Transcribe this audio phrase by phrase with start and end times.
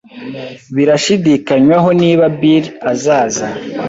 [0.75, 3.47] Birashidikanywaho niba Bill azaza.